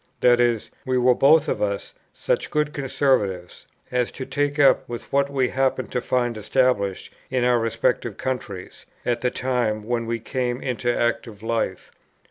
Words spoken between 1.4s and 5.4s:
of us such good conservatives, as to take up with what